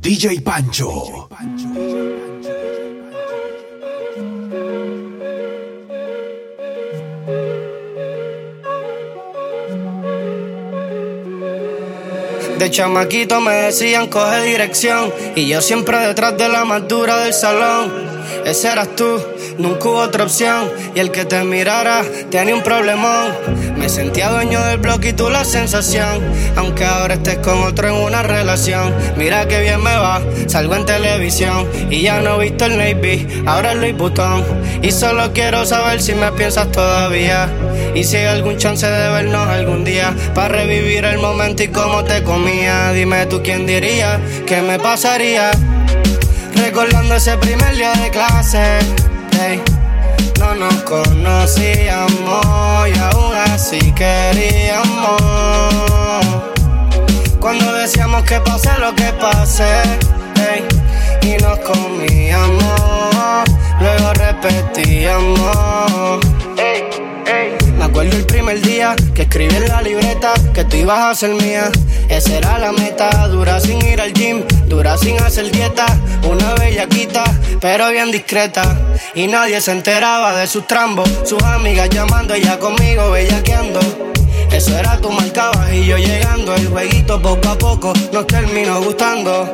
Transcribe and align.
DJ 0.00 0.40
Pancho. 0.40 1.28
De 12.58 12.70
chamaquito 12.70 13.42
me 13.42 13.52
decían 13.52 14.06
coge 14.06 14.42
dirección 14.44 15.12
y 15.36 15.46
yo 15.46 15.60
siempre 15.60 15.98
detrás 15.98 16.34
de 16.38 16.48
la 16.48 16.64
más 16.64 16.88
dura 16.88 17.18
del 17.18 17.34
salón. 17.34 17.92
Ese 18.46 18.68
eras 18.68 18.96
tú, 18.96 19.20
nunca 19.58 19.88
hubo 19.88 19.98
otra 19.98 20.24
opción. 20.24 20.70
Y 20.94 21.00
el 21.00 21.10
que 21.10 21.24
te 21.24 21.42
mirara 21.44 22.02
tenía 22.30 22.54
un 22.54 22.62
problemón. 22.62 23.32
Me 23.76 23.88
sentía 23.88 24.30
dueño 24.30 24.62
del 24.64 24.78
bloque 24.78 25.10
y 25.10 25.12
tú 25.12 25.30
la 25.30 25.44
sensación. 25.44 26.20
Aunque 26.56 26.84
ahora 26.84 27.14
estés 27.14 27.38
con 27.38 27.62
otro 27.62 27.88
en 27.88 27.94
una 27.94 28.22
relación. 28.22 28.94
Mira 29.16 29.48
que 29.48 29.60
bien 29.60 29.82
me 29.82 29.94
va, 29.96 30.20
salgo 30.46 30.76
en 30.76 30.86
televisión. 30.86 31.68
Y 31.90 32.02
ya 32.02 32.20
no 32.20 32.40
he 32.40 32.50
visto 32.50 32.66
el 32.66 32.78
Navy, 32.78 33.44
ahora 33.46 33.72
es 33.72 33.78
Louis 33.78 33.96
Vuitton. 33.96 34.44
Y 34.82 34.92
solo 34.92 35.32
quiero 35.32 35.64
saber 35.64 36.02
si 36.02 36.14
me 36.14 36.30
piensas 36.32 36.70
todavía. 36.70 37.48
Y 37.94 38.04
si 38.04 38.16
hay 38.16 38.26
algún 38.26 38.56
chance 38.56 38.86
de 38.86 39.08
vernos 39.10 39.48
algún 39.48 39.84
día. 39.84 40.14
Para 40.34 40.56
revivir 40.56 41.04
el 41.04 41.18
momento 41.18 41.62
y 41.62 41.68
cómo 41.68 42.04
te 42.04 42.22
comía. 42.22 42.92
Dime 42.92 43.26
tú 43.26 43.42
quién 43.42 43.66
diría 43.66 44.20
que 44.46 44.60
me 44.62 44.78
pasaría. 44.78 45.50
Recordando 46.54 47.14
ese 47.14 47.36
primer 47.38 47.74
día 47.74 47.92
de 47.94 48.10
clase. 48.10 49.09
No 50.38 50.54
nos 50.54 50.74
conocíamos 50.82 52.88
y 52.88 52.98
aún 52.98 53.34
así 53.52 53.92
queríamos. 53.92 55.20
Cuando 57.40 57.72
decíamos 57.72 58.22
que 58.24 58.38
pase 58.40 58.70
lo 58.78 58.94
que 58.94 59.12
pase. 59.14 59.82
y 61.22 61.36
nos 61.42 61.58
comíamos, 61.60 63.44
luego 63.80 64.12
repetíamos. 64.14 66.20
Me 67.78 67.84
acuerdo 67.84 68.16
el 68.16 68.26
primer 68.26 68.60
día 68.60 68.94
que 69.14 69.22
escribí 69.22 69.54
en 69.54 69.68
la 69.68 69.80
libreta 69.80 70.34
que 70.52 70.64
tú 70.64 70.76
ibas 70.76 70.98
a 70.98 71.14
ser 71.14 71.30
mía. 71.30 71.70
Esa 72.10 72.36
era 72.38 72.58
la 72.58 72.72
meta, 72.72 73.28
dura 73.28 73.60
sin 73.60 73.80
ir 73.86 74.00
al 74.00 74.12
gym, 74.12 74.42
dura 74.66 74.98
sin 74.98 75.16
hacer 75.22 75.50
dieta. 75.52 75.86
Una 76.28 76.54
bellaquita, 76.54 77.22
pero 77.60 77.88
bien 77.90 78.10
discreta. 78.10 78.76
Y 79.14 79.28
nadie 79.28 79.60
se 79.60 79.70
enteraba 79.70 80.36
de 80.36 80.48
sus 80.48 80.66
trambos. 80.66 81.08
Sus 81.24 81.42
amigas 81.44 81.88
llamando, 81.88 82.34
ella 82.34 82.58
conmigo 82.58 83.12
bellaqueando. 83.12 83.80
Eso 84.52 84.76
era 84.76 84.98
tu 85.00 85.10
marcabas 85.10 85.72
y 85.72 85.86
yo 85.86 85.96
llegando. 85.96 86.54
El 86.54 86.68
jueguito 86.68 87.20
poco 87.22 87.48
a 87.48 87.56
poco 87.56 87.92
nos 88.12 88.26
terminó 88.26 88.82
gustando. 88.82 89.48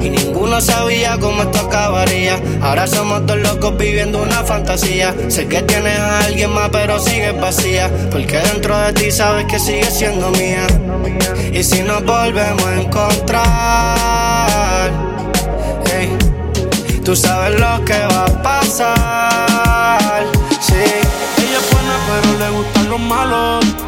Y 0.00 0.10
ninguno 0.10 0.60
sabía 0.60 1.18
cómo 1.18 1.42
esto 1.42 1.58
acabaría. 1.60 2.40
Ahora 2.62 2.86
somos 2.86 3.26
dos 3.26 3.38
locos 3.38 3.76
viviendo 3.76 4.22
una 4.22 4.42
fantasía. 4.44 5.14
Sé 5.28 5.46
que 5.48 5.62
tienes 5.62 5.98
a 5.98 6.20
alguien 6.20 6.50
más, 6.52 6.70
pero 6.70 6.98
sigues 6.98 7.38
vacía. 7.38 7.90
Porque 8.10 8.38
dentro 8.38 8.78
de 8.78 8.92
ti 8.94 9.10
sabes 9.10 9.44
que 9.46 9.58
sigues 9.58 9.92
siendo 9.92 10.30
mía. 10.30 10.66
Y 11.52 11.62
si 11.62 11.82
nos 11.82 12.04
volvemos 12.04 12.64
a 12.64 12.80
encontrar, 12.80 13.48
tú 17.04 17.14
sabes 17.16 17.60
lo 17.60 17.84
que 17.84 17.98
va 17.98 18.24
a 18.24 18.42
pasar. 18.42 20.24
Sí. 20.60 20.74
Ella 20.74 21.58
es 21.58 21.70
buena, 21.70 21.98
pero 22.06 22.38
le 22.38 22.50
gustan 22.56 22.88
los 22.90 23.00
malos 23.00 23.87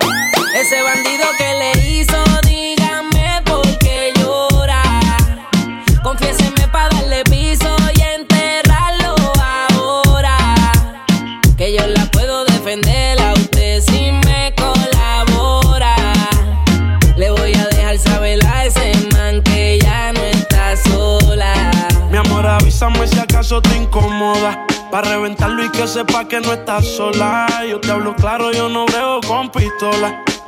Ese 0.61 0.79
bandido 0.83 1.25
que 1.39 1.55
le 1.55 1.89
hizo, 1.89 2.23
dígame 2.43 3.41
por 3.45 3.65
qué 3.79 4.13
llora. 4.15 4.83
Confiéseme 6.03 6.67
para 6.71 6.89
darle 6.89 7.23
piso 7.23 7.75
y 7.95 8.01
enterrarlo 8.01 9.15
ahora. 9.41 10.37
Que 11.57 11.75
yo 11.75 11.87
la 11.87 12.05
puedo 12.11 12.45
defender 12.45 13.19
a 13.19 13.33
usted 13.33 13.81
si 13.81 14.11
me 14.11 14.53
colabora. 14.53 15.95
Le 17.17 17.31
voy 17.31 17.55
a 17.55 17.65
dejar 17.65 17.97
saber 17.97 18.45
a 18.45 18.65
ese 18.65 18.93
man 19.13 19.41
que 19.41 19.79
ya 19.81 20.13
no 20.13 20.21
está 20.21 20.77
sola. 20.77 21.55
Mi 22.11 22.17
amor, 22.17 22.45
avísame 22.45 23.07
si 23.07 23.17
acaso 23.17 23.63
te 23.63 23.75
incomoda. 23.77 24.63
Para 24.91 25.09
reventarlo 25.09 25.65
y 25.65 25.69
que 25.69 25.87
sepa 25.87 26.27
que 26.27 26.39
no 26.39 26.53
estás 26.53 26.85
sola. 26.85 27.47
Yo 27.67 27.79
te 27.79 27.89
hablo 27.89 28.15
claro, 28.15 28.51
yo 28.51 28.69
no 28.69 28.85
veo 28.85 29.21
con 29.21 29.49
pistola 29.49 30.23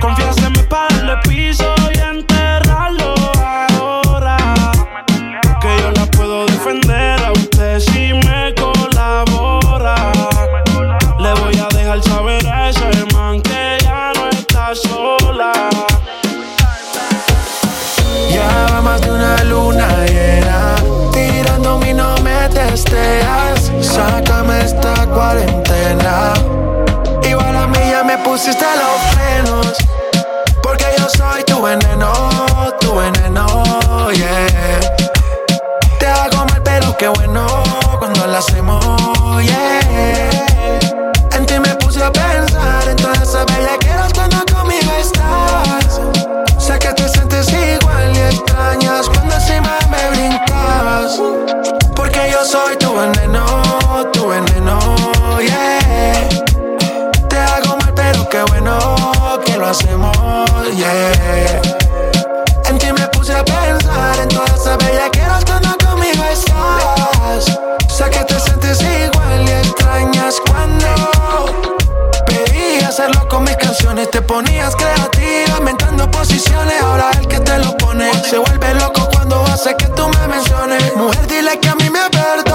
Confiéseme 0.00 0.39
veneno, 53.12 53.44
tu 54.12 54.28
veneno, 54.28 54.78
yeah. 55.40 56.28
Te 57.28 57.38
hago 57.38 57.76
mal, 57.76 57.92
pero 57.94 58.28
qué 58.28 58.42
bueno 58.44 58.78
que 59.44 59.56
lo 59.56 59.66
hacemos 59.66 60.16
yeah. 60.74 61.60
En 62.66 62.78
ti 62.78 62.92
me 62.92 63.06
puse 63.08 63.34
a 63.34 63.44
pensar 63.44 64.18
en 64.20 64.28
todas 64.28 64.60
esas 64.60 64.78
bellaqueras 64.78 65.44
cuando 65.44 65.76
conmigo 65.84 66.24
estás. 66.24 67.58
Sé 67.88 68.10
que 68.10 68.24
te 68.24 68.40
sientes 68.40 68.80
igual 68.80 69.42
y 69.46 69.50
extrañas 69.50 70.36
cuando 70.46 70.86
pedí 72.26 72.84
hacerlo 72.84 73.26
con 73.28 73.44
mis 73.44 73.56
canciones. 73.56 74.10
Te 74.10 74.22
ponías 74.22 74.76
creativa, 74.76 75.58
inventando 75.58 76.10
posiciones. 76.10 76.80
Ahora 76.82 77.10
el 77.18 77.26
que 77.26 77.40
te 77.40 77.58
lo 77.58 77.76
pone 77.76 78.12
se 78.24 78.38
vuelve 78.38 78.74
loco 78.74 79.08
cuando 79.12 79.44
hace 79.46 79.74
que 79.76 79.86
tú 79.88 80.08
me 80.08 80.28
menciones. 80.28 80.96
Mujer, 80.96 81.26
dile 81.26 81.58
que 81.58 81.68
a 81.68 81.74
mí 81.74 81.90
me 81.90 82.00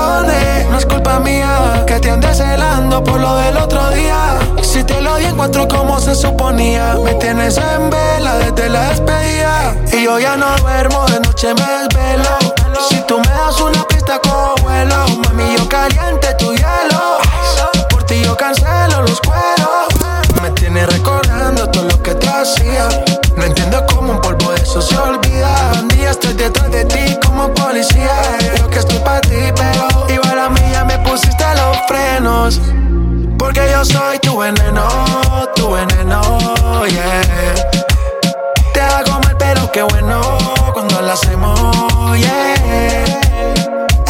no 0.05 0.77
es 0.77 0.85
culpa 0.85 1.19
mía 1.19 1.83
que 1.87 1.99
te 1.99 2.11
andes 2.11 2.37
celando 2.37 3.03
por 3.03 3.19
lo 3.19 3.37
del 3.37 3.57
otro 3.57 3.89
día. 3.89 4.37
Si 4.61 4.83
te 4.83 5.01
lo 5.01 5.15
di 5.15 5.25
en 5.25 5.35
cuatro 5.35 5.67
como 5.67 5.99
se 5.99 6.13
suponía, 6.13 6.95
me 7.03 7.15
tienes 7.15 7.57
en 7.57 7.89
vela 7.89 8.35
desde 8.37 8.69
la 8.69 8.89
despedida. 8.89 9.75
Y 9.91 10.03
yo 10.03 10.19
ya 10.19 10.37
no 10.37 10.55
duermo, 10.57 11.05
de 11.07 11.19
noche 11.21 11.47
me 11.55 11.87
desvelo. 11.87 12.37
Si 12.87 12.97
tú 13.07 13.19
me 13.19 13.29
das 13.29 13.59
una 13.59 13.83
pista, 13.87 14.19
como 14.19 14.53
vuelo. 14.61 14.95
Mami, 15.23 15.55
yo 15.57 15.67
caliente 15.67 16.35
tu 16.35 16.53
hielo. 16.53 17.17
Por 17.89 18.03
ti 18.03 18.21
yo 18.23 18.37
cancelo 18.37 19.01
los 19.01 19.19
cueros. 19.21 19.87
Me 20.43 20.51
tienes 20.51 20.87
recordando 20.87 21.67
todo 21.71 21.85
lo 21.85 22.03
que 22.03 22.13
te 22.13 22.27
hacía. 22.27 22.87
No 23.35 23.43
entiendo 23.43 23.83
cómo 23.87 24.13
un 24.13 24.21
polvo 24.21 24.51
de 24.51 24.61
eso 24.61 24.81
se 24.83 24.95
olvida. 24.97 25.71
Un 25.79 25.87
día 25.87 26.11
estoy 26.11 26.33
detrás 26.33 26.69
de 26.69 26.85
ti 26.85 27.04
Porque 32.45 33.67
yo 33.71 33.83
soy 33.83 34.19
tu 34.19 34.37
veneno, 34.37 34.87
tu 35.55 35.71
veneno, 35.71 36.21
yeah. 36.85 37.23
Te 38.71 38.81
hago 38.81 39.19
mal, 39.19 39.35
pero 39.39 39.71
qué 39.71 39.81
bueno 39.81 40.21
cuando 40.71 41.01
lo 41.01 41.11
hacemos, 41.11 41.59
yeah. 42.15 43.03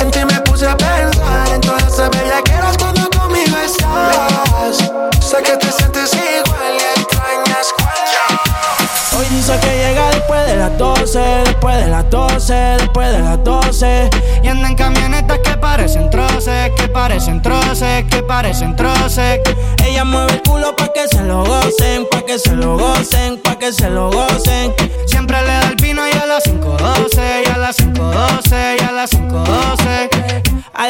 En 0.02 0.12
ti 0.12 0.20
me 0.26 0.42
puse 0.42 0.68
a 0.68 0.76
pensar 0.76 1.48
en 1.54 1.62
todas 1.62 1.84
esas 1.84 2.10
bella 2.10 2.42
que 2.44 2.52
eras 2.52 2.78
cuando 2.78 3.10
conmigo 3.10 3.56
estás. 3.58 4.80
Sé 5.22 5.38
que 5.42 5.56
te 5.56 5.72
sientes 5.72 6.12
igual 6.14 6.74
y 6.74 7.00
extrañas 7.00 7.74
cuando 7.78 9.18
Hoy 9.18 9.26
dice 9.34 9.58
que 9.62 9.78
llega 9.78 10.10
después 10.10 10.46
de 10.46 10.58
las 10.58 10.78
12, 10.78 11.20
después 11.46 11.78
de 11.78 11.88
las 11.88 12.10
12, 12.10 12.54
después 12.54 13.12
de 13.14 13.20
las 13.20 13.42
12. 13.46 14.10
Y 14.44 14.48
anda 14.50 14.68
en 14.68 14.76
camionetas 14.76 15.40
que 15.40 15.52
parecen 15.52 16.10
que 16.46 16.88
parecen 16.88 17.42
troces, 17.42 18.06
que 18.06 18.22
parecen 18.22 18.76
troces. 18.76 19.40
Ella 19.84 20.04
mueve 20.04 20.34
el 20.34 20.42
culo 20.44 20.76
pa' 20.76 20.94
que 20.94 21.08
se 21.08 21.24
lo 21.24 21.44
gocen, 21.44 22.06
pa' 22.12 22.22
que 22.22 22.38
se 22.38 22.56
lo 22.56 22.78
gocen, 22.78 23.42
pa' 23.42 23.58
que 23.58 23.74
se 23.74 23.90
lo 23.90 24.12
gocen. 24.12 24.74
Siempre 25.08 25.42
le 25.42 25.48
da 25.48 25.70
el 25.70 25.76
vino 25.76 26.04
y 26.08 26.16
a 26.16 26.26
las 26.28 26.44
5.12, 26.44 27.44
y 27.46 27.50
a 27.50 27.58
las 27.58 27.80
5.12, 27.80 28.78
y 28.80 28.84
a 28.84 28.92
las 28.92 29.12
5.12. 29.12 30.15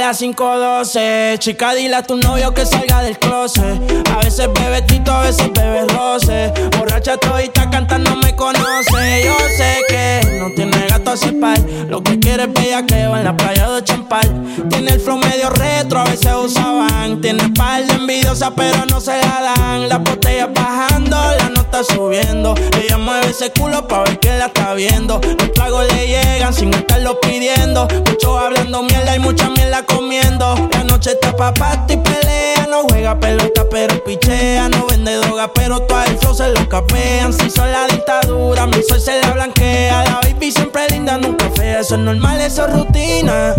Las 0.06 0.22
5.12, 0.22 1.40
chica, 1.40 1.74
dile 1.74 1.96
a 1.96 2.04
tu 2.04 2.16
novio 2.16 2.54
que 2.54 2.64
salga 2.64 3.02
del 3.02 3.18
closet. 3.18 3.64
A 4.12 4.18
veces 4.20 4.48
bebe 4.54 4.84
tito, 4.84 5.12
a 5.12 5.22
veces 5.22 5.52
bebe 5.52 5.84
roce. 5.88 6.54
Borracha 6.78 7.18
todita 7.18 7.68
cantando 7.72 8.16
me 8.18 8.36
conoce. 8.36 9.24
Yo 9.26 9.36
sé 9.58 9.82
que 9.90 10.38
no 10.40 10.54
tiene 10.54 10.78
gato 10.88 11.10
a 11.10 11.16
par. 11.42 11.60
Lo 11.90 12.04
que 12.04 12.20
quiere 12.20 12.44
es 12.44 12.54
bellaqueo 12.54 13.18
en 13.18 13.24
la 13.24 13.36
playa 13.36 13.68
de 13.72 13.84
Champal. 13.84 14.30
Tiene 14.70 14.92
el 14.92 15.00
flow 15.00 15.18
medio 15.18 15.50
retro, 15.50 16.02
a 16.02 16.04
veces 16.04 16.32
usaban. 16.36 17.20
Tiene 17.20 17.50
par 17.58 17.84
de 17.84 17.96
envidiosa, 17.96 18.54
pero 18.54 18.86
no 18.86 19.02
se 19.02 19.18
la 19.18 19.56
dan. 19.58 19.90
La 19.90 19.98
botella 19.98 20.46
bajando, 20.46 21.18
la 21.40 21.50
nota 21.50 21.84
subiendo. 21.84 22.54
Ella 22.80 23.00
mueve 23.00 23.32
ese 23.32 23.52
culo 23.52 23.88
pa' 23.88 24.04
ver 24.04 24.20
que 24.20 24.38
la 24.38 24.46
está 24.46 24.76
viendo. 24.76 25.20
Los 25.20 25.52
tragos 25.54 25.92
le 25.92 26.06
llegan 26.06 26.54
sin 26.54 26.72
estarlo 26.76 27.20
pidiendo. 27.22 27.88
Mucho 28.08 28.38
hablando 28.38 28.84
mierda 28.84 29.16
y 29.16 29.20
mucha 29.20 29.50
mierda 29.50 29.84
comiendo. 29.96 30.56
La 30.72 30.84
noche 30.84 31.12
está 31.12 31.36
pa' 31.36 31.54
pata 31.54 31.94
y 31.94 31.98
pelea. 31.98 32.68
No 32.70 32.84
juega 32.90 33.20
pelota, 33.20 33.66
pero 33.70 34.04
pichea. 34.04 34.70
No 34.70 34.86
vende 34.88 35.16
droga, 35.16 35.52
pero 35.54 35.80
todo 35.82 36.04
flow 36.20 36.36
se 36.36 36.50
lo 36.50 36.68
capean. 36.68 37.34
Si 37.34 37.50
son 37.50 37.72
la 37.72 37.88
dictadura, 37.88 38.68
mi 38.68 38.82
sol 38.84 39.00
se 39.00 39.20
la 39.22 39.32
blanquea. 39.32 40.04
La 40.04 40.20
baby 40.22 40.52
siempre 40.52 40.88
linda, 40.90 41.18
nunca 41.18 41.50
fea. 41.56 41.80
Eso 41.80 41.96
es 41.96 42.02
normal, 42.02 42.42
eso 42.42 42.68
es 42.68 42.74
rutina. 42.74 43.54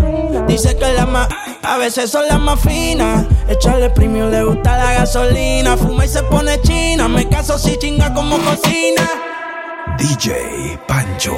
Dice 0.46 0.76
que 0.76 0.92
la 0.92 1.06
más, 1.06 1.28
a 1.62 1.78
veces 1.78 2.10
son 2.10 2.26
las 2.28 2.38
más 2.38 2.60
finas. 2.60 3.24
Echarle 3.48 3.90
premio, 3.90 4.28
le 4.28 4.44
gusta 4.44 4.76
la 4.76 4.92
gasolina. 4.92 5.76
Fuma 5.76 6.04
y 6.04 6.08
se 6.08 6.22
pone 6.24 6.60
china. 6.62 7.08
Me 7.08 7.28
caso 7.28 7.58
si 7.58 7.76
chinga 7.78 8.12
como 8.12 8.38
cocina. 8.38 9.35
DJ 10.06 10.78
Pancho. 10.86 11.36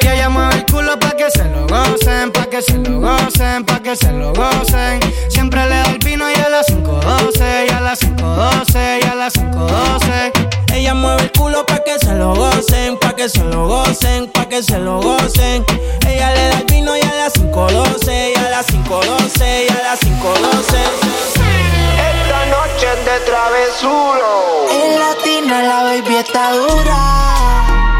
Que 0.00 0.14
ella 0.14 0.28
mueve 0.28 0.56
el 0.56 0.66
culo 0.66 0.98
pa' 0.98 1.12
que 1.12 1.30
se 1.30 1.44
lo 1.44 1.66
gocen, 1.68 2.32
pa' 2.32 2.46
que 2.46 2.60
se 2.60 2.76
lo 2.76 2.98
gocen, 2.98 3.64
pa' 3.64 3.80
que 3.80 3.94
se 3.94 4.10
lo 4.10 4.32
gocen. 4.32 4.98
Siempre 5.28 5.62
le 5.68 5.76
da 5.76 5.90
el 5.90 5.98
vino 5.98 6.24
y 6.28 6.34
a 6.34 6.48
las 6.48 6.66
5.12, 6.66 7.66
y 7.68 7.70
a 7.70 7.80
las 7.80 8.00
5.12, 8.02 9.00
y 9.00 9.06
a 9.06 9.14
las 9.14 9.34
5.12. 9.34 10.59
Ella 10.72 10.94
mueve 10.94 11.22
el 11.22 11.32
culo 11.32 11.64
pa' 11.66 11.82
que 11.84 11.98
se 11.98 12.14
lo 12.14 12.34
gocen, 12.34 12.98
pa' 12.98 13.14
que 13.14 13.28
se 13.28 13.44
lo 13.44 13.66
gocen, 13.66 14.30
pa' 14.30 14.46
que 14.46 14.62
se 14.62 14.78
lo 14.78 15.00
gocen. 15.00 15.64
Ella 16.06 16.32
le 16.32 16.48
da 16.48 16.58
el 16.58 16.64
vino 16.64 16.96
y 16.96 17.00
a 17.00 17.14
las 17.14 17.34
5.12, 17.34 18.32
y 18.34 18.38
a 18.38 18.50
las 18.50 18.66
5.12, 18.68 19.66
y 19.66 19.68
a 19.70 19.82
las 19.82 20.00
5.12. 20.00 21.20
Esta 22.10 22.46
noche 22.46 22.86
es 22.94 23.04
de 23.04 23.20
travesuro. 23.26 24.66
En 24.70 24.98
latina 24.98 25.62
la 25.62 25.82
baby 25.84 26.16
está 26.16 26.52
dura. 26.52 27.30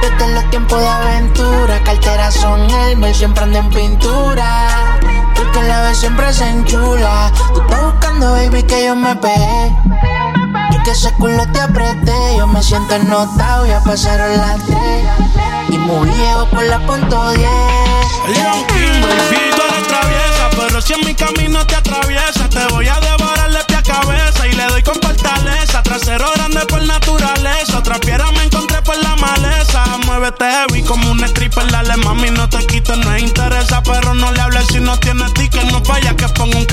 Desde 0.00 0.34
los 0.34 0.50
tiempos 0.50 0.80
de 0.80 0.88
aventura, 0.88 1.82
carteras 1.84 2.34
son 2.34 2.70
Elmer, 2.70 3.14
siempre 3.14 3.44
anda 3.44 3.58
en 3.58 3.70
pintura. 3.70 4.98
Porque 5.34 5.62
la 5.62 5.82
vez 5.82 5.98
siempre 5.98 6.32
se 6.32 6.48
enchula. 6.48 7.32
Tú 7.52 7.60
estás 7.60 7.82
buscando, 7.82 8.32
baby, 8.32 8.62
que 8.62 8.86
yo 8.86 8.96
me 8.96 9.14
pegue. 9.16 10.09
Que 10.84 10.92
ese 10.92 11.12
culo 11.14 11.46
te 11.52 11.60
apreté. 11.60 12.36
Yo 12.38 12.46
me 12.46 12.62
siento 12.62 12.94
ennotado, 12.94 13.66
ya 13.66 13.80
pasaron 13.80 14.36
las 14.36 14.64
tres. 14.64 15.04
Y 15.68 15.78
muy 15.78 16.08
viejo 16.08 16.46
por 16.50 16.62
la 16.64 16.78
punto 16.86 17.30
10. 17.30 17.48
Leon 18.28 18.66
King, 18.66 19.00
tú 19.00 19.08
eres 19.08 19.88
traviesa, 19.88 20.50
pero 20.56 20.80
si 20.80 20.92
en 20.94 21.00
mi 21.04 21.14
camino 21.14 21.66
te 21.66 21.76
atraviesa, 21.76 22.48
te 22.48 22.66
voy 22.72 22.86
a 22.88 22.98
devorar 23.00 23.50
de 23.50 23.64
pie 23.64 23.76
a 23.76 23.82
cabeza 23.82 24.46
y 24.46 24.52
le 24.52 24.64
doy 24.66 24.82
con 24.82 24.94
fortaleza. 25.00 25.82
Trasero 25.82 26.26
grande 26.34 26.60
por 26.66 26.82
naturaleza, 26.82 27.78
otra 27.78 27.98
piedra 27.98 28.30
me 28.32 28.44
encontré 28.44 28.80
por 28.82 28.96
la 29.02 29.16
maleza. 29.16 29.84
Muévete 30.06 30.44
heavy 30.44 30.82
como 30.82 31.10
un 31.10 31.22
stripper, 31.24 31.70
dale 31.70 31.96
mami, 31.96 32.30
no 32.30 32.48
te 32.48 32.64
quites, 32.66 32.96
no 32.96 33.18
interesa, 33.18 33.82
pero 33.82 34.14
no 34.14 34.30
le 34.32 34.40
hables 34.40 34.66
si 34.68 34.80
no 34.80 34.98
tienes 34.98 35.32
ticket. 35.34 35.64
No 35.70 35.84
falla 35.84 36.14
que 36.16 36.28
ponga 36.28 36.58
un 36.58 36.64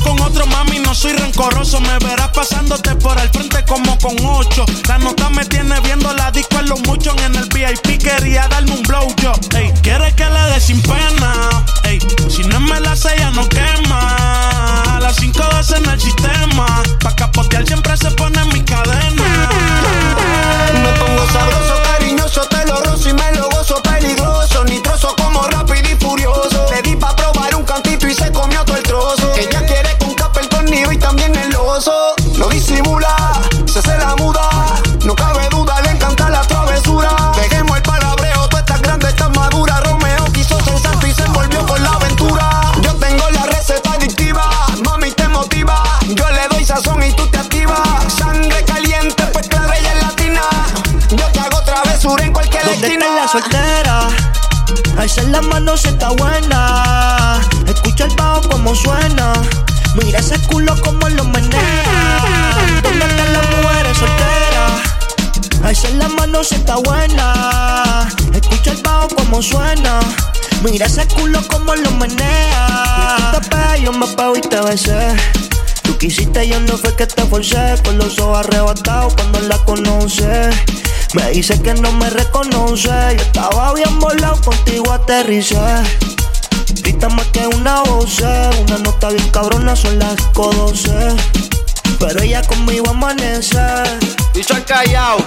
con 0.00 0.20
otro 0.20 0.46
mami, 0.46 0.78
no 0.78 0.94
soy 0.94 1.12
rencoroso, 1.12 1.80
me 1.80 1.98
verás 1.98 2.28
pasándote 2.28 2.94
por 2.96 3.18
el 3.20 3.28
frente 3.30 3.64
como 3.66 3.98
con 3.98 4.16
ocho. 4.24 4.64
La 4.88 4.98
nota 4.98 5.30
me 5.30 5.44
tiene 5.44 5.78
viendo 5.80 6.12
la 6.14 6.30
disco 6.30 6.58
en 6.58 6.68
los 6.68 6.80
muchos 6.82 7.14
en 7.22 7.34
el 7.34 7.48
VIP, 7.48 8.02
quería 8.02 8.48
darme 8.48 8.72
un 8.72 8.82
blow 8.82 9.14
yo. 9.16 9.32
Ey, 9.56 9.72
quiere 9.82 10.14
que 10.14 10.24
le 10.24 10.42
dé 10.52 10.60
sin 10.60 10.80
pena. 10.82 11.64
Ey, 11.84 11.98
si 12.28 12.42
no 12.44 12.60
me 12.60 12.80
la 12.80 12.96
sella 12.96 13.30
no 13.30 13.48
quema. 13.48 13.71
Mira 70.72 70.86
ese 70.86 71.06
culo 71.06 71.38
como 71.48 71.74
lo 71.74 71.90
menea. 71.90 73.38
Te 73.50 73.82
yo 73.82 73.92
me 73.92 74.06
pego 74.06 74.34
y 74.38 74.40
te 74.40 74.58
besé. 74.62 75.14
Tú 75.82 75.98
quisiste, 75.98 76.48
yo 76.48 76.58
no 76.60 76.78
fue 76.78 76.96
que 76.96 77.06
te 77.06 77.26
forcé. 77.26 77.74
Con 77.84 77.98
los 77.98 78.18
ojos 78.18 78.38
arrebatados 78.38 79.12
cuando 79.12 79.40
la 79.40 79.58
conoce. 79.66 80.48
Me 81.12 81.30
dice 81.32 81.60
que 81.60 81.74
no 81.74 81.92
me 81.92 82.08
reconoce. 82.08 82.88
Yo 82.88 83.22
estaba 83.22 83.74
bien 83.74 83.98
volado, 83.98 84.40
contigo 84.40 84.90
aterricé. 84.92 85.60
Grita 86.82 87.10
más 87.10 87.26
que 87.26 87.46
una 87.48 87.82
voz, 87.82 88.20
una 88.20 88.78
nota 88.78 89.10
bien 89.10 89.28
cabrona, 89.28 89.76
son 89.76 89.98
las 89.98 90.16
12. 90.32 90.90
Pero 92.02 92.20
ella 92.20 92.42
conmigo 92.42 92.90
amanece. 92.90 93.62
Y 94.34 94.42
soy 94.42 94.60
callao. 94.62 95.18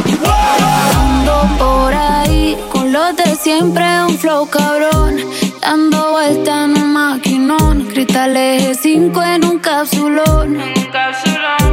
Ando 0.99 1.47
por 1.57 1.93
ahí 1.93 2.57
con 2.69 2.91
los 2.91 3.15
de 3.15 3.33
siempre, 3.37 3.85
un 4.03 4.17
flow 4.19 4.49
cabrón. 4.49 5.15
Dando 5.61 6.11
vuelta 6.11 6.65
en 6.65 6.77
un 6.77 6.91
maquinón. 6.91 7.85
Cristales 7.85 8.77
5 8.81 9.23
en 9.23 9.45
un 9.45 9.59
capsulón. 9.59 10.59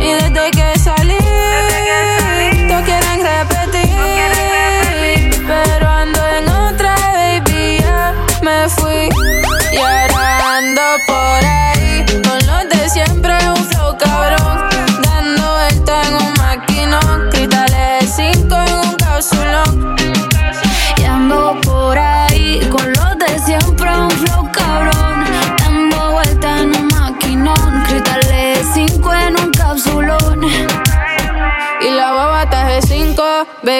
Y 0.00 0.06
desde 0.06 0.50
que 0.52 0.78
salí, 0.78 1.18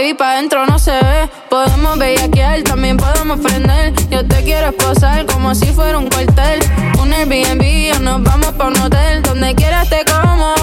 ahí 0.03 0.15
pa' 0.15 0.35
dentro 0.35 0.67
no 0.67 0.79
se 0.79 0.91
ve. 0.91 1.29
Podemos 1.49 1.99
bellaquear, 1.99 2.63
también 2.63 2.97
podemos 2.97 3.39
prender. 3.41 3.93
Yo 4.11 4.27
te 4.27 4.43
quiero 4.43 4.69
esposar 4.69 5.27
como 5.27 5.55
si 5.55 5.67
fuera 5.67 5.99
un 5.99 6.09
cuartel. 6.09 6.61
Un 7.01 7.13
Airbnb 7.13 7.97
o 7.97 7.99
nos 8.01 8.23
vamos 8.23 8.53
pa' 8.53 8.67
un 8.67 8.81
hotel. 8.81 9.23
Donde 9.23 9.55
quieras 9.55 9.89
te 9.89 10.05
como. 10.05 10.55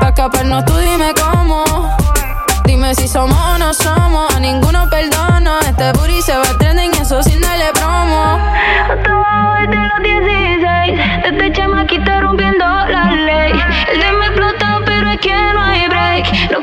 Pa' 0.00 0.08
escaparnos 0.08 0.64
tú 0.64 0.76
dime 0.78 1.12
cómo. 1.14 1.64
Dime 2.64 2.94
si 2.94 3.06
somos 3.06 3.38
o 3.38 3.58
no 3.58 3.74
somos. 3.74 4.34
A 4.34 4.40
ninguno 4.40 4.88
perdono. 4.88 5.60
Este 5.60 5.92
booty 5.92 6.22
se 6.22 6.36
va 6.36 6.48
a 6.48 6.58
trending 6.58 6.92
y 6.94 6.98
eso 7.02 7.22
sin 7.22 7.40
darle 7.40 7.70
promo. 7.74 8.38
Hasta 8.90 9.10
abajo 9.12 9.54
desde 9.60 9.88
los 9.88 10.02
16. 10.02 11.00
Este 11.24 11.52
chamaquito 11.52 12.20
rompiendo 12.20 12.64
la 12.64 13.12
ley. 13.12 13.52
El 13.92 14.00
de 14.00 14.12
me 14.12 14.26
explotó, 14.26 14.66
pero 14.86 15.10
es 15.10 15.20
que 15.20 15.34
no 15.54 15.62
hay 15.62 15.88
break. 15.88 16.56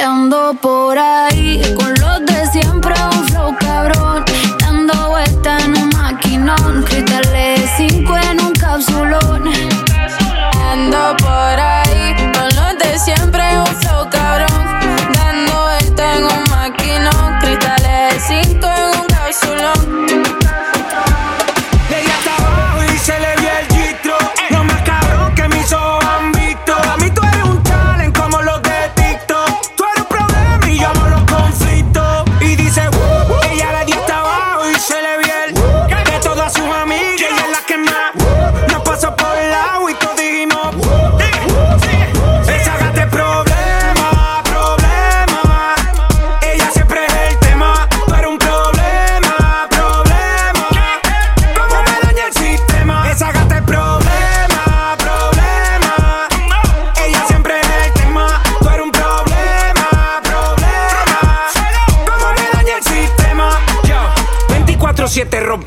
Ando 0.00 0.54
por 0.54 0.96
ahí 0.98 1.60
con 1.76 1.97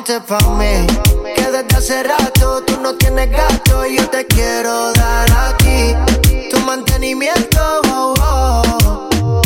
Ponte 0.00 0.18
pa' 0.22 0.40
mí, 0.56 0.86
que 1.36 1.50
desde 1.52 1.76
hace 1.76 2.02
rato 2.02 2.62
tú 2.66 2.80
no 2.80 2.94
tienes 2.94 3.30
gato 3.30 3.84
y 3.84 3.98
yo 3.98 4.08
te 4.08 4.24
quiero 4.24 4.94
dar 4.94 5.30
aquí 5.30 5.94
tu 6.50 6.58
mantenimiento. 6.60 7.60
oh, 7.90 8.14
oh. 8.22 9.42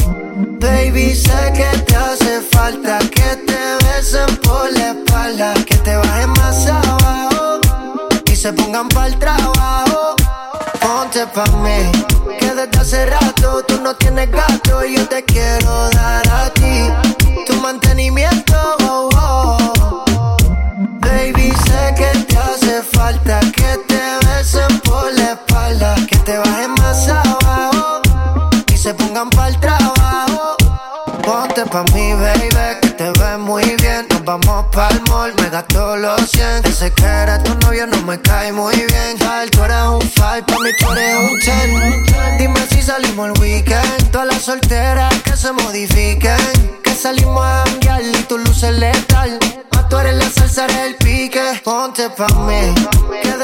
Baby, 0.61 1.12
sé 1.16 1.52
que 1.56 1.76
te 1.78 1.96
hace 1.96 2.40
falta 2.52 3.00
que 3.00 3.34
te 3.49 3.84
besen 3.84 4.37
por 4.44 4.73
la 4.75 4.92
espalda, 4.92 5.54
que 5.66 5.75
te 5.78 5.96
bajen 5.96 6.30
más 6.30 6.64
abajo 6.68 7.58
y 8.30 8.37
se 8.37 8.52
pongan 8.52 8.88
pa'l 8.90 9.18
trabajo. 9.18 10.14
Ponte 10.80 11.26
pa' 11.34 11.50
mí, 11.64 11.90
que 12.38 12.54
desde 12.54 12.78
hace 12.78 13.06
rato 13.06 13.64
tú 13.66 13.80
no 13.80 13.96
tienes 13.96 14.30
gato 14.30 14.84
y 14.84 14.99
yo 14.99 15.08
te 15.08 15.25
quiero 15.25 15.90
dar 15.90 15.93
pongan 29.24 29.30
pa'l 29.30 29.60
trabajo. 29.60 30.56
Ponte 31.22 31.64
pa' 31.66 31.84
mí, 31.94 32.12
baby, 32.14 32.48
que 32.82 32.90
te 32.90 33.10
ves 33.10 33.38
muy 33.38 33.64
bien. 33.80 34.06
Nos 34.10 34.24
vamos 34.24 34.66
pa'l 34.72 35.00
mall, 35.08 35.32
me 35.40 35.48
gasto 35.48 35.96
los 35.96 36.30
100. 36.30 36.64
Ese 36.66 36.92
que 36.92 37.04
era 37.04 37.42
tu 37.42 37.54
novio 37.66 37.86
no 37.86 38.00
me 38.02 38.20
cae 38.20 38.52
muy 38.52 38.74
bien. 38.74 39.18
Tal, 39.18 39.50
tú 39.50 39.62
eres 39.64 39.86
un 39.86 40.02
5, 40.02 40.46
pa' 40.46 40.58
mí 40.62 40.70
tú 40.78 40.90
eres 40.92 41.16
un 41.16 42.04
10. 42.04 42.38
Dime 42.38 42.60
si 42.70 42.82
salimos 42.82 43.30
el 43.30 43.40
weekend. 43.40 44.10
Todas 44.10 44.28
las 44.28 44.42
solteras 44.42 45.14
que 45.22 45.36
se 45.36 45.52
modifiquen. 45.52 46.82
Que 46.82 46.94
salimos 46.94 47.44
a 47.44 47.64
janguear 47.66 48.02
y 48.02 48.22
tu 48.24 48.38
luces 48.38 48.74
letal. 48.74 49.38
Más 49.72 49.88
tú 49.88 49.98
eres 49.98 50.16
la 50.16 50.30
salsa, 50.30 50.64
eres 50.64 50.86
el 50.88 50.96
pique. 50.96 51.62
Ponte 51.64 52.10
pa' 52.10 52.28
mí, 52.46 52.74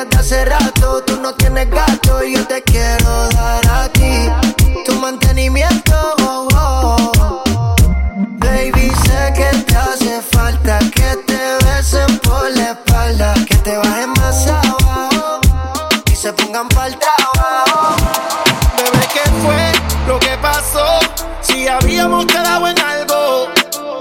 desde 0.04 0.19
hace 0.19 0.45
rato 0.45 1.02
tú 1.07 1.21
no 1.21 1.35
tienes 1.35 1.69
gato 1.69 2.25
y 2.25 2.35
yo 2.35 2.47
te 2.47 2.62
quiero 2.62 3.28
dar 3.30 3.66
a 3.69 3.88
ti 3.88 4.30
tu 4.87 4.95
mantenimiento. 4.95 5.95
oh, 6.21 6.49
oh. 6.54 7.75
Baby, 8.38 8.90
sé 9.04 9.33
que 9.35 9.59
te 9.64 9.76
hace 9.76 10.23
falta 10.23 10.78
que 10.95 11.16
te 11.26 11.64
besen 11.64 12.19
por 12.21 12.50
la 12.57 12.71
espalda, 12.71 13.35
que 13.47 13.57
te 13.57 13.76
bajen 13.76 14.11
más 14.12 14.47
abajo 14.47 15.40
y 16.11 16.14
se 16.16 16.33
pongan 16.33 16.69
pa'l 16.69 16.97
trabajo. 16.99 17.97
Bebé, 18.76 19.07
¿qué 19.12 19.30
fue 19.42 19.73
lo 20.07 20.19
que 20.19 20.37
pasó? 20.38 20.99
Si 21.42 21.69
habíamos 21.69 22.25
quedado 22.26 22.69
en 22.69 22.78
algo, 22.78 23.49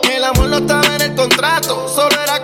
el 0.09 0.23
amor 0.23 0.47
no 0.47 0.57
estaba 0.57 0.95
en 0.95 1.01
el 1.01 1.15
contrato, 1.15 1.87
solo 1.93 2.21
era 2.21 2.38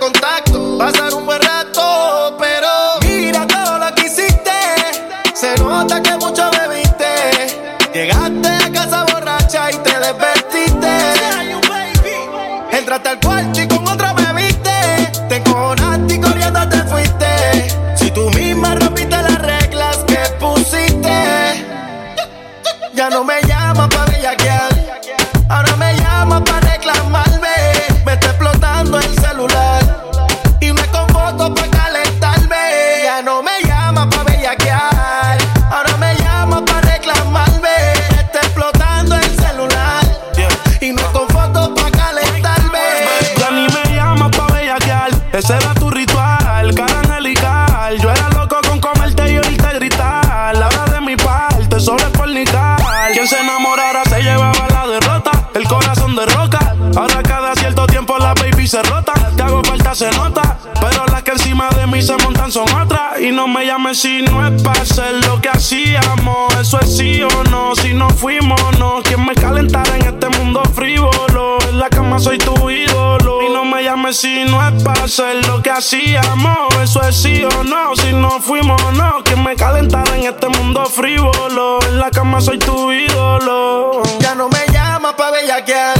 hacíamos. 75.85 76.75
Eso 76.81 77.01
es 77.01 77.15
sí 77.15 77.43
o 77.43 77.63
no, 77.63 77.95
si 77.95 78.11
no 78.13 78.39
fuimos 78.41 78.81
no. 78.93 79.23
Quien 79.23 79.43
me 79.43 79.55
calentara 79.55 80.15
en 80.17 80.23
este 80.23 80.47
mundo 80.47 80.85
frívolo. 80.85 81.79
En 81.87 81.99
la 81.99 82.09
cama 82.09 82.41
soy 82.41 82.57
tu 82.57 82.91
ídolo. 82.91 84.01
Ya 84.19 84.33
no 84.35 84.49
me 84.49 84.65
llama 84.71 85.15
pa' 85.15 85.31
bellaquear. 85.31 85.94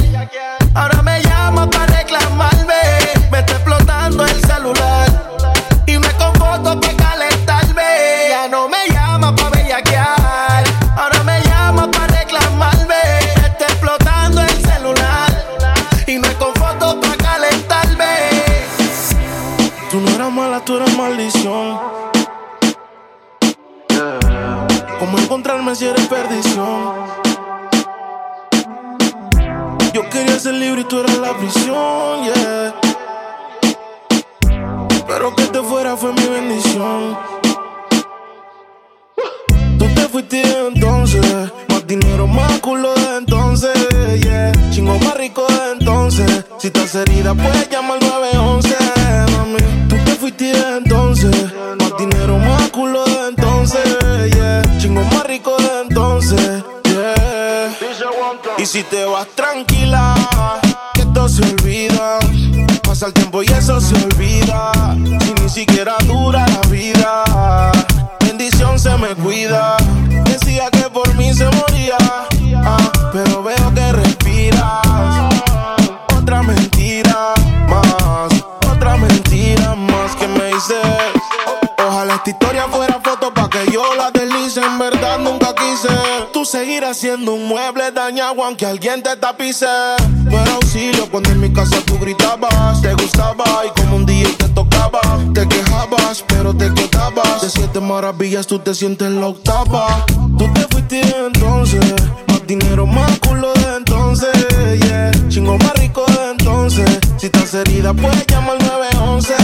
Culo 42.66 42.92
de 42.94 43.18
entonces, 43.18 43.78
yeah. 44.22 44.50
Chingo 44.72 44.98
más 44.98 45.16
rico 45.16 45.46
de 45.46 45.72
entonces. 45.78 46.44
Si 46.58 46.66
estás 46.66 46.96
herida, 46.96 47.32
puedes 47.32 47.70
llamar 47.70 47.98
al 48.02 48.08
911, 48.08 48.76
mami. 49.36 49.88
Tú 49.88 49.96
te 50.04 50.16
fuiste 50.16 50.52
entonces, 50.76 51.32
más 51.78 51.96
dinero, 51.96 52.38
más 52.38 52.68
culo 52.70 53.04
de 53.04 53.28
entonces, 53.28 53.84
yeah. 54.34 54.62
Chingo 54.78 55.00
más 55.04 55.24
rico 55.26 55.56
de 55.58 55.82
entonces, 55.82 56.64
yeah. 56.90 57.72
Y 58.58 58.66
si 58.66 58.82
te 58.82 59.04
vas 59.04 59.28
tranquila, 59.36 60.16
que 60.94 61.02
esto 61.02 61.28
se 61.28 61.44
olvida. 61.44 62.18
Pasa 62.82 63.06
el 63.06 63.12
tiempo 63.12 63.44
y 63.44 63.46
eso 63.46 63.80
se 63.80 63.94
olvida. 63.94 64.72
Si 65.20 65.34
ni 65.40 65.48
siquiera 65.48 65.94
dura 66.04 66.44
la 66.48 66.68
vida, 66.68 67.22
bendición 68.18 68.76
se 68.76 68.96
me 68.96 69.14
cuida. 69.14 69.76
Decía 70.24 70.68
que 70.70 70.75
Esta 82.26 82.44
historia 82.44 82.66
fuera 82.66 83.00
foto 83.04 83.32
pa' 83.32 83.48
que 83.48 83.70
yo 83.70 83.84
la 83.94 84.10
deslice. 84.10 84.60
En 84.60 84.80
verdad 84.80 85.20
nunca 85.20 85.54
quise. 85.54 85.94
Tú 86.32 86.44
seguirás 86.44 86.96
siendo 86.96 87.34
un 87.34 87.46
mueble 87.46 87.92
dañado 87.92 88.42
aunque 88.42 88.66
alguien 88.66 89.00
te 89.00 89.14
tapice. 89.14 89.68
No 90.24 90.36
era 90.36 90.54
auxilio 90.54 91.08
cuando 91.08 91.30
en 91.30 91.40
mi 91.40 91.52
casa 91.52 91.76
tú 91.86 91.96
gritabas. 92.00 92.82
Te 92.82 92.92
gustaba 92.94 93.44
y 93.64 93.80
como 93.80 93.94
un 93.98 94.06
día 94.06 94.26
te 94.38 94.48
tocaba. 94.48 95.00
Te 95.34 95.46
quejabas, 95.46 96.24
pero 96.26 96.52
te 96.52 96.74
quedabas. 96.74 97.42
De 97.42 97.48
siete 97.48 97.78
maravillas 97.78 98.48
tú 98.48 98.58
te 98.58 98.74
sientes 98.74 99.08
la 99.08 99.28
octava. 99.28 100.04
Tú 100.36 100.52
te 100.52 100.62
fuiste 100.62 101.02
entonces. 101.26 101.94
Más 102.26 102.44
dinero, 102.44 102.88
más 102.88 103.20
culo 103.20 103.52
de 103.54 103.76
entonces. 103.76 104.34
Yeah. 104.80 105.12
Chingo 105.28 105.56
más 105.58 105.85
Si 106.68 107.26
estás 107.26 107.54
herida, 107.54 107.94
puedes 107.94 108.26
llamar 108.26 108.56
al 108.60 108.66
911. 108.66 109.34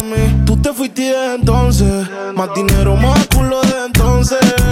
Mami. 0.00 0.44
Tú 0.46 0.56
te 0.56 0.72
fuiste 0.72 1.34
entonces. 1.34 2.08
Más 2.34 2.54
dinero, 2.54 2.96
más 2.96 3.26
culo 3.26 3.60
de 3.60 3.84
entonces. 3.84 4.63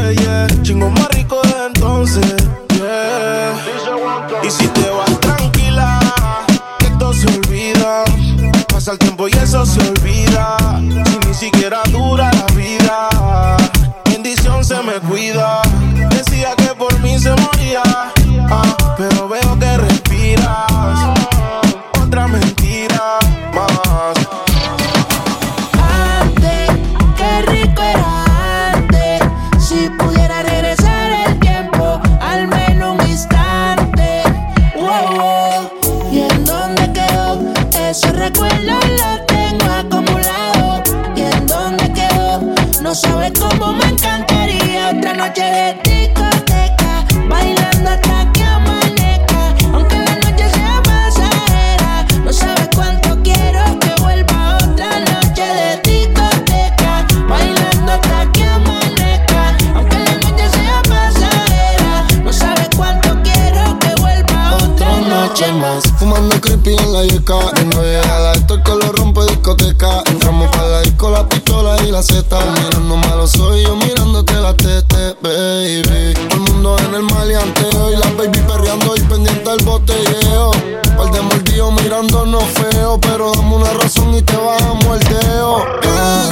Feo 82.46 82.98
Pero 83.00 83.32
dame 83.32 83.56
una 83.56 83.72
razón 83.74 84.14
y 84.14 84.22
te 84.22 84.36
bajamos 84.36 84.98
el 85.00 85.16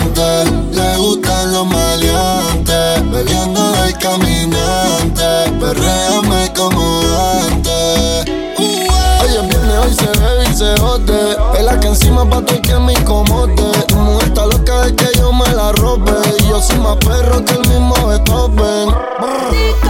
Antes, 0.00 0.52
le 0.72 0.96
gustan 0.96 1.52
los 1.52 1.66
maleantes 1.66 3.10
Bebiendo 3.10 3.72
del 3.72 3.98
caminante 3.98 5.50
Perréame 5.60 6.52
como 6.54 7.00
antes 7.46 8.40
es 9.40 9.48
viernes, 9.48 9.76
hoy 9.84 9.94
se 9.94 10.20
bebe 10.20 10.44
y 10.50 10.56
se 10.56 10.80
jode. 10.80 11.36
Pela 11.52 11.78
que 11.78 11.88
encima 11.88 12.28
pa' 12.28 12.42
y 12.52 12.60
que 12.60 12.74
me 12.78 12.92
incomode. 12.92 13.54
Tu 13.86 13.96
mujer 13.96 14.28
está 14.28 14.46
loca 14.46 14.82
de 14.82 14.96
que 14.96 15.18
yo 15.18 15.32
me 15.32 15.48
la 15.52 15.72
robe. 15.72 16.12
Y 16.38 16.48
yo 16.48 16.60
soy 16.60 16.78
más 16.78 16.96
perro 16.96 17.44
que 17.44 17.54
el 17.54 17.68
mismo 17.68 17.94
Beethoven. 18.06 18.88
Brr. 18.88 19.89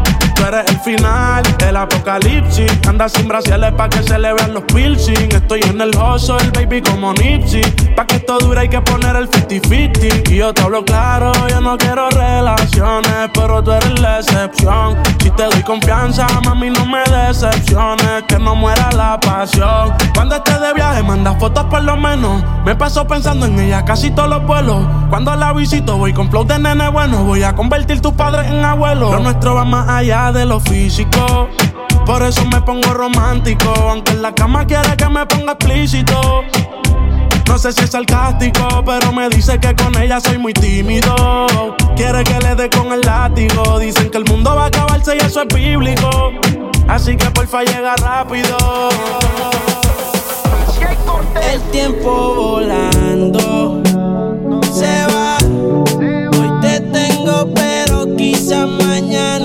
Eres 0.47 0.65
el 0.67 0.79
final, 0.79 1.43
el 1.67 1.75
apocalipsis. 1.77 2.71
Anda 2.87 3.07
sin 3.07 3.27
braciales 3.27 3.73
pa' 3.73 3.89
que 3.89 4.01
se 4.03 4.17
le 4.17 4.33
vean 4.33 4.53
los 4.53 4.63
piercing. 4.63 5.29
Estoy 5.31 5.61
en 5.61 5.79
el 5.79 5.95
oso, 5.95 6.37
el 6.39 6.51
baby 6.51 6.81
como 6.81 7.13
Nipsey. 7.13 7.61
Pa' 7.95 8.05
que 8.05 8.15
esto 8.15 8.37
dure 8.39 8.61
hay 8.61 8.69
que 8.69 8.81
poner 8.81 9.15
el 9.15 9.29
50-50. 9.29 10.31
Y 10.31 10.37
yo 10.37 10.53
te 10.53 10.61
hablo 10.61 10.83
claro, 10.83 11.31
yo 11.47 11.61
no 11.61 11.77
quiero 11.77 12.09
relaciones, 12.09 13.29
pero 13.33 13.63
tú 13.63 13.71
eres 13.71 13.99
la 13.99 14.19
excepción. 14.19 14.97
Si 15.21 15.29
te 15.31 15.43
doy 15.43 15.61
confianza, 15.63 16.27
mami, 16.43 16.69
no 16.69 16.85
me 16.85 17.03
decepciones. 17.03 18.23
Que 18.27 18.39
no 18.39 18.55
muera 18.55 18.89
la 18.91 19.19
pasión. 19.19 19.93
Cuando 20.13 20.35
esté 20.35 20.57
de 20.59 20.73
viaje, 20.73 21.03
manda 21.03 21.33
fotos 21.35 21.65
por 21.65 21.83
lo 21.83 21.95
menos. 21.97 22.43
Me 22.65 22.75
paso 22.75 23.05
pensando 23.07 23.45
en 23.45 23.59
ella 23.59 23.85
casi 23.85 24.11
todos 24.11 24.29
los 24.29 24.45
vuelos. 24.45 24.85
Cuando 25.09 25.35
la 25.35 25.53
visito, 25.53 25.97
voy 25.97 26.13
con 26.13 26.29
flow 26.29 26.45
de 26.45 26.59
nene 26.59 26.89
bueno. 26.89 27.23
Voy 27.23 27.43
a 27.43 27.53
convertir 27.53 28.01
tu 28.01 28.15
padre 28.15 28.47
en 28.47 28.63
abuelo. 28.63 29.11
Lo 29.11 29.19
nuestro 29.19 29.55
va 29.55 29.65
más 29.65 29.87
allá 29.89 30.30
de 30.31 30.45
lo 30.45 30.59
físico. 30.59 31.49
Por 32.05 32.23
eso 32.23 32.45
me 32.45 32.61
pongo 32.61 32.93
romántico, 32.93 33.69
aunque 33.89 34.11
en 34.11 34.21
la 34.21 34.33
cama 34.33 34.65
quiere 34.65 34.95
que 34.97 35.09
me 35.09 35.25
ponga 35.25 35.53
explícito. 35.53 36.43
No 37.47 37.57
sé 37.57 37.73
si 37.73 37.83
es 37.83 37.89
sarcástico, 37.89 38.83
pero 38.85 39.11
me 39.11 39.27
dice 39.29 39.59
que 39.59 39.75
con 39.75 39.95
ella 40.01 40.19
soy 40.21 40.37
muy 40.37 40.53
tímido. 40.53 41.13
Quiere 41.95 42.23
que 42.23 42.39
le 42.39 42.55
dé 42.55 42.69
con 42.69 42.91
el 42.91 43.01
látigo. 43.01 43.77
Dicen 43.79 44.09
que 44.09 44.17
el 44.17 44.25
mundo 44.25 44.55
va 44.55 44.63
a 44.63 44.67
acabarse 44.67 45.15
y 45.15 45.19
eso 45.19 45.41
es 45.41 45.53
bíblico. 45.53 46.31
Así 46.87 47.17
que 47.17 47.29
porfa 47.31 47.63
llega 47.63 47.95
rápido. 47.97 48.57
El 51.51 51.61
tiempo 51.71 52.35
volando 52.35 53.81
se 54.73 55.05
va. 55.07 55.37
Hoy 55.99 56.61
te 56.61 56.79
tengo, 56.79 57.53
pero 57.53 58.15
quizá 58.15 58.65
mañana 58.65 59.40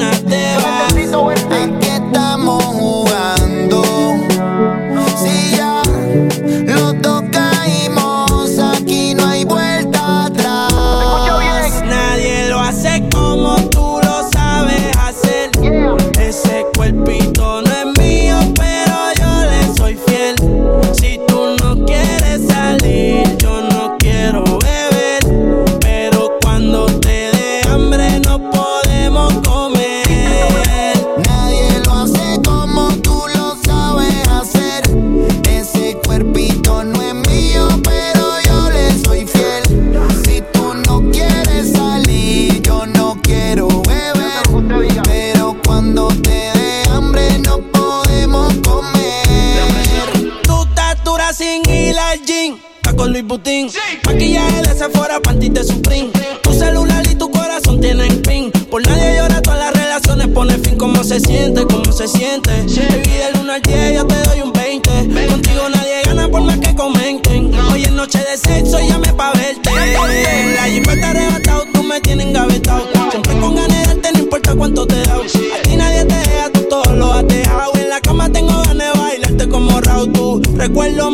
Tu 55.49 56.53
celular 56.53 57.07
y 57.09 57.15
tu 57.15 57.31
corazón 57.31 57.81
tienen 57.81 58.21
pin. 58.23 58.51
Por 58.69 58.85
nadie 58.85 59.17
llora, 59.17 59.41
todas 59.41 59.61
las 59.61 59.73
relaciones 59.75 60.27
pone 60.29 60.59
fin. 60.59 60.77
¿Cómo 60.77 61.05
se 61.05 61.21
siente? 61.21 61.65
¿Cómo 61.65 61.93
se 61.93 62.09
siente? 62.09 62.51
Baby, 62.51 63.11
del 63.17 63.41
1 63.43 63.53
al 63.53 63.63
10 63.63 63.95
yo 63.95 64.07
te 64.09 64.23
doy 64.25 64.41
un 64.41 64.53
20. 64.53 64.91
Contigo 65.29 65.69
nadie 65.73 66.03
gana 66.05 66.29
por 66.29 66.43
más 66.43 66.59
que 66.59 66.75
comenten. 66.75 67.55
Hoy 67.73 67.85
es 67.85 67.93
noche 67.93 68.19
de 68.19 68.37
sexo, 68.37 68.81
llame 68.81 69.13
pa' 69.13 69.33
verte. 69.35 69.71
La 70.57 70.65
jipeta 70.65 71.11
arrebatado, 71.11 71.65
tú 71.73 71.83
me 71.85 72.01
tienes 72.01 72.27
engavetado. 72.27 72.89
Siempre 73.11 73.39
con 73.39 73.55
ganas 73.55 73.69
de 73.79 73.87
darte, 73.87 74.13
no 74.15 74.19
importa 74.19 74.55
cuánto 74.57 74.85
te 74.85 75.01
da. 75.03 75.15
A 75.15 75.63
ti 75.63 75.77
nadie 75.77 76.05
te 76.07 76.15
deja, 76.15 76.51
tú 76.53 76.63
todo 76.69 76.93
lo 76.93 77.13
has 77.13 77.27
dejado. 77.29 77.73
En 77.77 77.89
la 77.89 78.01
cama 78.01 78.29
tengo 78.31 78.63
ganas 78.65 78.93
de 78.93 79.01
bailarte 79.01 79.49
como 79.49 79.81
Raúl. 79.81 80.13
Tu 80.13 80.43
recuerdo 80.57 81.13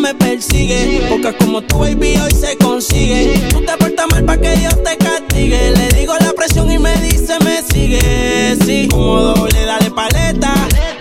me 0.53 0.59
persigue. 0.59 1.07
Pocas 1.09 1.35
como 1.37 1.63
tu 1.63 1.79
baby 1.79 2.17
hoy 2.19 2.31
se 2.33 2.57
consigue. 2.59 3.39
Tú 3.51 3.61
te 3.65 3.77
portas 3.77 4.07
mal 4.11 4.25
pa' 4.25 4.37
que 4.37 4.57
Dios 4.57 4.75
te 4.83 4.97
castigue. 4.97 5.71
Le 5.71 5.89
digo 5.89 6.15
la 6.21 6.33
presión 6.33 6.71
y 6.71 6.79
me 6.79 6.95
dice 6.99 7.39
me 7.45 7.63
sigue. 7.63 8.57
Sí, 8.65 8.89
como 8.89 9.21
doble, 9.21 9.65
dale 9.65 9.91
paleta. 9.91 10.53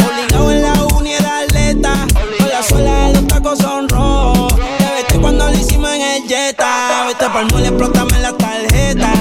Obligado 0.05 0.51
en 0.51 0.61
la 0.61 0.73
uni 0.97 1.13
era 1.13 1.39
atleta. 1.39 1.93
Con 2.37 2.49
la 2.49 2.63
suela 2.63 3.07
de 3.07 3.13
los 3.13 3.27
tacos 3.27 3.59
son 3.59 3.89
rojos. 3.89 4.55
Te 4.55 4.85
vete 4.95 5.19
cuando 5.19 5.49
lo 5.49 5.57
hicimos 5.57 5.89
en 5.91 6.01
el 6.01 6.23
Jetta. 6.27 7.05
Vete 7.07 7.25
pa'l 7.29 7.47
mole, 7.51 7.67
explótame 7.67 8.19
la 8.19 8.33
tarjeta. 8.33 9.13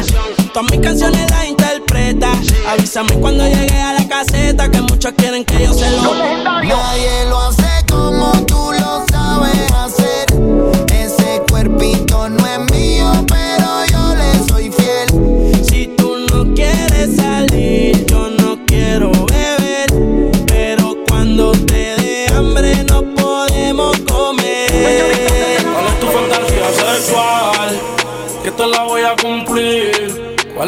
Todas 0.52 0.70
mis 0.70 0.80
canciones 0.80 1.30
las 1.30 1.46
interpreta. 1.46 2.32
Avísame 2.68 3.14
cuando 3.14 3.46
llegue 3.46 3.80
a 3.80 3.94
la 3.94 4.08
caseta. 4.08 4.70
Que 4.70 4.80
muchos 4.80 5.12
quieren 5.16 5.44
que 5.44 5.64
yo 5.64 5.72
se 5.72 5.90
lo. 5.90 6.14
Nadie 6.62 7.26
lo 7.28 7.40
hace 7.40 7.59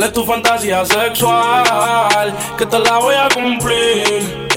¿Cuál 0.03 0.11
es 0.11 0.15
tu 0.15 0.25
fantasía 0.25 0.85
sexual? 0.85 2.37
Que 2.59 2.67
te 2.67 2.77
la 2.81 2.99
voy 2.99 3.15
a 3.15 3.29
cumplir. 3.33 4.49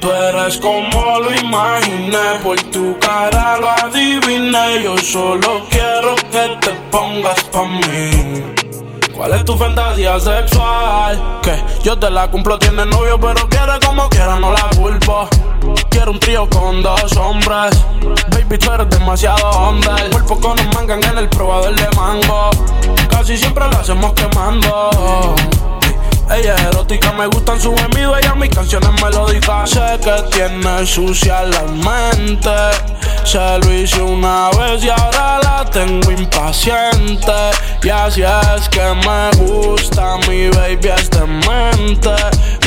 Tú 0.00 0.08
eres 0.08 0.56
como 0.58 1.18
lo 1.18 1.34
imaginé, 1.34 2.38
por 2.44 2.60
tu 2.70 2.96
cara 3.00 3.58
lo 3.58 3.70
adiviné. 3.70 4.84
Yo 4.84 4.96
solo 4.98 5.66
quiero 5.68 6.14
que 6.30 6.56
te 6.60 6.70
pongas 6.92 7.42
pa' 7.50 7.64
mí. 7.64 8.63
¿Cuál 9.14 9.32
es 9.34 9.44
tu 9.44 9.56
fantasía 9.56 10.18
sexual? 10.18 11.40
Que 11.42 11.62
yo 11.82 11.96
te 11.96 12.10
la 12.10 12.28
cumplo, 12.30 12.58
tiene 12.58 12.84
novio, 12.84 13.18
pero 13.20 13.48
quiere 13.48 13.78
como 13.84 14.08
quiera, 14.08 14.40
no 14.40 14.52
la 14.52 14.68
culpo. 14.76 15.28
Quiero 15.88 16.10
un 16.10 16.18
trío 16.18 16.48
con 16.50 16.82
dos 16.82 17.16
hombres. 17.16 17.84
Baby, 18.30 18.58
tú 18.58 18.72
eres 18.72 18.90
demasiado 18.90 19.48
hombre. 19.50 19.90
El 20.04 20.10
cuerpo 20.10 20.40
con 20.40 20.58
un 20.58 20.70
mangan 20.70 21.02
en 21.04 21.18
el 21.18 21.28
probador 21.28 21.74
de 21.74 21.96
mango. 21.96 22.50
Casi 23.08 23.36
siempre 23.36 23.64
lo 23.68 23.76
hacemos 23.78 24.12
quemando. 24.14 25.34
Ella 26.30 26.54
es 26.54 26.62
erótica, 26.62 27.12
me 27.12 27.26
gustan 27.26 27.60
sus 27.60 27.74
gemidos, 27.80 28.18
ella 28.18 28.34
mis 28.34 28.50
canciones 28.50 28.90
melódicas. 29.02 29.70
Sé 29.70 29.98
que 30.02 30.22
tiene 30.30 30.86
sucia 30.86 31.42
la 31.42 31.62
mente. 31.62 32.50
Se 33.24 33.58
lo 33.58 33.72
hice 33.72 34.02
una 34.02 34.50
vez 34.50 34.84
y 34.84 34.88
ahora 34.88 35.40
la 35.42 35.64
tengo 35.70 36.10
impaciente. 36.10 37.32
Y 37.82 37.88
así 37.88 38.22
es 38.22 38.68
que 38.68 38.82
me 39.06 39.30
gusta, 39.44 40.16
mi 40.28 40.48
baby 40.48 40.88
es 40.96 41.10
demente. 41.10 42.10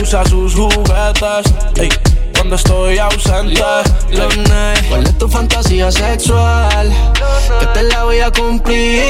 Usa 0.02 0.24
sus 0.26 0.56
juguetes, 0.56 1.46
cuando 2.38 2.56
estoy 2.56 3.00
ausente. 3.00 3.62
¿Cuál 4.89 5.04
es 5.04 5.17
tu 5.17 5.28
fantasía 5.28 5.91
sexual? 5.91 6.93
Que 7.60 7.65
te 7.67 7.84
la 7.84 8.04
voy 8.04 8.19
a 8.19 8.32
cumplir. 8.32 9.04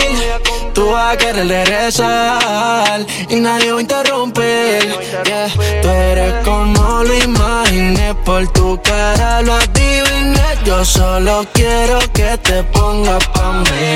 Tú 0.73 0.91
vas 0.91 1.13
a 1.13 1.17
querer 1.17 1.47
regresar 1.47 3.05
y 3.29 3.35
nadie 3.35 3.71
va 3.71 3.79
a 3.79 3.81
interrumpir. 3.81 4.95
Yeah. 5.25 5.81
Tú 5.81 5.89
eres 5.89 6.33
como 6.45 7.03
lo 7.03 7.13
imaginé, 7.15 8.15
por 8.25 8.47
tu 8.53 8.81
cara 8.81 9.41
lo 9.41 9.53
adiviné. 9.53 10.41
Yo 10.63 10.85
solo 10.85 11.45
quiero 11.53 11.99
que 12.13 12.37
te 12.37 12.63
pongas 12.63 13.25
pa' 13.27 13.51
mí. 13.51 13.93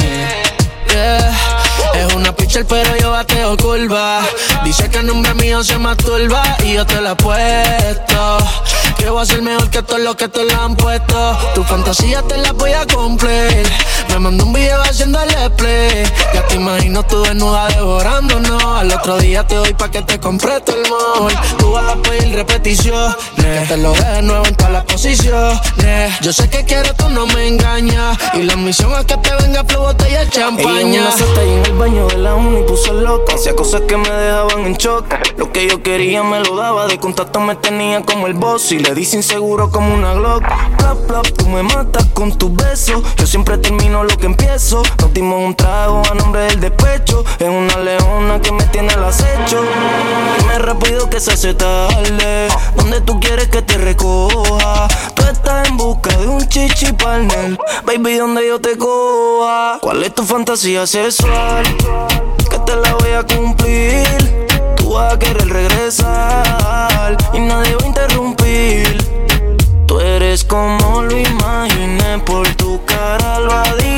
Yeah. 0.91 1.37
Es 1.93 2.13
una 2.13 2.35
pitcher, 2.35 2.65
pero 2.65 2.97
yo 2.97 3.11
bateo 3.11 3.55
curva. 3.57 4.21
Dice 4.63 4.89
que 4.89 4.99
el 4.99 5.07
nombre 5.07 5.33
mío 5.35 5.63
se 5.63 5.77
masturba 5.77 6.43
y 6.63 6.73
yo 6.73 6.85
te 6.85 6.99
la 6.99 7.11
he 7.11 7.15
puesto. 7.15 8.37
Que 9.01 9.09
voy 9.09 9.23
a 9.23 9.25
ser 9.25 9.41
mejor 9.41 9.67
que 9.71 9.81
todo 9.81 9.97
lo 9.97 10.15
que 10.15 10.27
te 10.27 10.45
lo 10.45 10.61
han 10.61 10.75
puesto. 10.75 11.37
Tu 11.55 11.63
fantasía 11.63 12.21
te 12.21 12.37
la 12.37 12.51
voy 12.51 12.71
a 12.71 12.85
cumplir. 12.85 13.67
Me 14.09 14.19
mandó 14.19 14.45
un 14.45 14.53
video 14.53 14.79
haciendo 14.83 15.19
el 15.19 15.51
play. 15.53 16.03
Ya 16.35 16.45
te 16.45 16.55
imagino 16.55 17.01
tú 17.01 17.23
desnuda 17.23 17.67
devorándonos. 17.69 18.63
Al 18.63 18.91
otro 18.91 19.17
día 19.17 19.47
te 19.47 19.55
doy 19.55 19.73
pa' 19.73 19.89
que 19.89 20.03
te 20.03 20.19
compre 20.19 20.61
todo 20.61 20.75
el 20.75 20.87
mall. 20.87 21.33
Tú 21.57 21.71
vas 21.71 21.93
a 21.93 21.95
pedir 21.95 22.35
repetición. 22.35 23.15
Que 23.37 23.65
te 23.67 23.77
lo 23.77 23.91
de 23.93 24.21
nuevo 24.21 24.45
en 24.45 24.55
todas 24.55 24.73
las 24.73 24.83
posiciones. 24.83 25.59
Yo 26.21 26.31
sé 26.31 26.47
que 26.47 26.63
quieres, 26.63 26.95
tú 26.95 27.09
no 27.09 27.25
me 27.25 27.47
engañas. 27.47 28.19
Y 28.35 28.43
la 28.43 28.55
misión 28.55 28.91
es 28.99 29.05
que 29.05 29.17
te 29.17 29.31
venga 29.41 29.63
flow 29.63 29.81
botella 29.81 30.29
champaña. 30.29 31.09
Ella 31.09 31.43
en 31.43 31.65
el 31.65 31.73
baño 31.73 32.05
de 32.05 32.17
la 32.19 32.35
uni 32.35 32.61
puso 32.67 32.93
loca. 32.93 33.33
Hacía 33.33 33.55
cosas 33.55 33.81
que 33.87 33.97
me 33.97 34.09
dejaban 34.11 34.67
en 34.67 34.73
shock. 34.73 35.05
Lo 35.37 35.51
que 35.51 35.67
yo 35.67 35.81
quería 35.81 36.21
me 36.21 36.39
lo 36.41 36.55
daba. 36.55 36.85
De 36.85 36.99
contacto 36.99 37.39
me 37.39 37.55
tenía 37.55 38.03
como 38.03 38.27
el 38.27 38.33
boss. 38.33 38.71
Y 38.71 38.77
le 38.77 38.90
di 38.93 39.07
inseguro 39.13 39.69
como 39.69 39.93
una 39.93 40.13
Glock. 40.13 40.43
Plap, 40.77 40.97
plap, 41.07 41.27
tú 41.37 41.47
me 41.47 41.63
matas 41.63 42.05
con 42.13 42.37
tus 42.37 42.53
besos. 42.53 43.01
Yo 43.17 43.25
siempre 43.25 43.57
termino 43.57 44.03
lo 44.03 44.17
que 44.17 44.25
empiezo. 44.25 44.83
Nos 44.99 45.13
dimos 45.13 45.39
un 45.39 45.55
trago 45.55 46.01
a 46.09 46.15
nombre 46.15 46.41
del 46.41 46.59
despecho. 46.59 47.23
Es 47.39 47.47
una 47.47 47.77
leona 47.77 48.41
que 48.41 48.51
me 48.51 48.63
tiene 48.65 48.91
al 48.93 49.03
acecho. 49.05 49.63
Dime 50.39 50.59
rápido 50.59 51.09
que 51.09 51.19
se 51.19 51.33
hace 51.33 51.53
tarde. 51.53 52.47
Donde 52.75 53.01
tú 53.01 53.19
quieres 53.19 53.47
que 53.47 53.61
te 53.61 53.77
recoja. 53.77 54.87
Tú 55.15 55.23
estás 55.23 55.67
en 55.67 55.77
busca 55.77 56.15
de 56.17 56.27
un 56.27 56.47
chichi 56.47 56.91
partner. 56.93 57.57
Baby, 57.85 58.17
donde 58.17 58.47
yo 58.47 58.59
te 58.59 58.77
coja. 58.77 59.79
¿Cuál 59.81 60.03
es 60.03 60.13
tu 60.13 60.23
fantasía 60.23 60.85
sexual? 60.85 61.63
tú 64.91 64.97
a 64.97 65.17
querer 65.17 65.47
regresar 65.47 67.15
y 67.33 67.39
nadie 67.39 67.75
va 67.75 67.83
a 67.83 67.87
interrumpir. 67.87 68.97
Tú 69.87 69.99
eres 70.01 70.43
como 70.43 71.03
lo 71.03 71.17
imaginé 71.17 72.19
por 72.25 72.45
tu 72.55 72.83
cara 72.85 73.39
lo 73.39 73.53
adivino. 73.53 73.90